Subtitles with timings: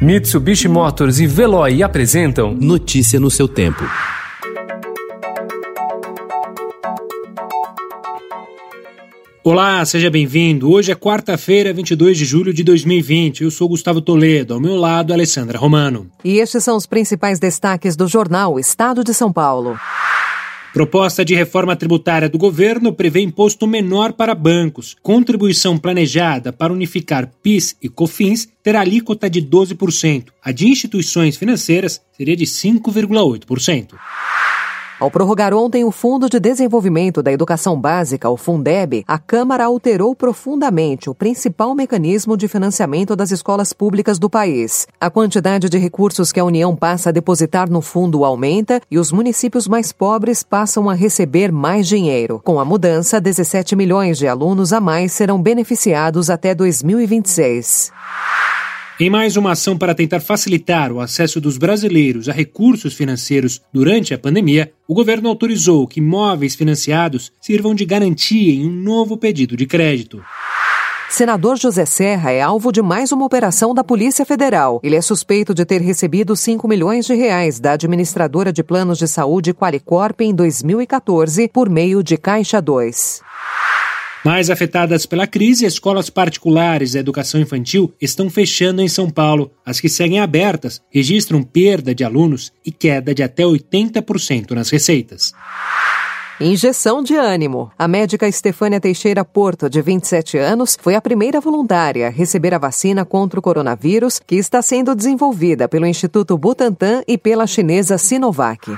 [0.00, 3.82] Mitsubishi Motors e Veloy apresentam Notícia no seu tempo.
[9.42, 10.70] Olá, seja bem-vindo.
[10.70, 13.44] Hoje é quarta-feira, 22 de julho de 2020.
[13.44, 16.10] Eu sou Gustavo Toledo, ao meu lado, Alessandra Romano.
[16.22, 19.78] E estes são os principais destaques do jornal Estado de São Paulo.
[20.76, 24.94] Proposta de reforma tributária do governo prevê imposto menor para bancos.
[25.02, 30.26] Contribuição planejada para unificar PIS e COFINS terá alíquota de 12%.
[30.44, 33.94] A de instituições financeiras seria de 5,8%.
[34.98, 40.14] Ao prorrogar ontem o Fundo de Desenvolvimento da Educação Básica, o Fundeb, a Câmara alterou
[40.14, 44.86] profundamente o principal mecanismo de financiamento das escolas públicas do país.
[44.98, 49.12] A quantidade de recursos que a União passa a depositar no fundo aumenta e os
[49.12, 52.40] municípios mais pobres passam a receber mais dinheiro.
[52.42, 57.92] Com a mudança, 17 milhões de alunos a mais serão beneficiados até 2026.
[58.98, 64.14] Em mais uma ação para tentar facilitar o acesso dos brasileiros a recursos financeiros durante
[64.14, 69.54] a pandemia, o governo autorizou que imóveis financiados sirvam de garantia em um novo pedido
[69.54, 70.22] de crédito.
[71.10, 74.80] Senador José Serra é alvo de mais uma operação da Polícia Federal.
[74.82, 79.06] Ele é suspeito de ter recebido 5 milhões de reais da administradora de planos de
[79.06, 83.20] saúde Qualicorp em 2014 por meio de Caixa 2.
[84.26, 89.52] Mais afetadas pela crise, escolas particulares da educação infantil estão fechando em São Paulo.
[89.64, 95.32] As que seguem abertas registram perda de alunos e queda de até 80% nas receitas.
[96.40, 97.70] Injeção de ânimo.
[97.78, 102.58] A médica Estefânia Teixeira Porto, de 27 anos, foi a primeira voluntária a receber a
[102.58, 108.76] vacina contra o coronavírus, que está sendo desenvolvida pelo Instituto Butantan e pela chinesa Sinovac.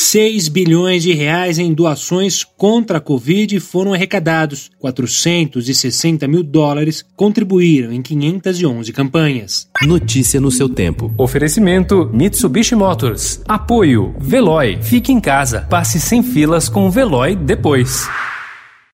[0.00, 4.70] 6 bilhões de reais em doações contra a Covid foram arrecadados.
[4.78, 9.68] 460 mil dólares contribuíram em 511 campanhas.
[9.82, 11.14] Notícia no seu tempo.
[11.18, 13.42] Oferecimento Mitsubishi Motors.
[13.46, 14.78] Apoio Veloy.
[14.82, 15.66] Fique em casa.
[15.68, 18.08] Passe sem filas com o Veloy depois.